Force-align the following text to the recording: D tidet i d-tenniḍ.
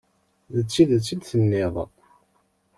D 0.63 0.65
tidet 0.73 1.07
i 1.13 1.15
d-tenniḍ. 1.17 1.75